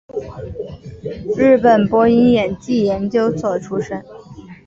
[1.37, 4.03] 日本播音演技研究所出身。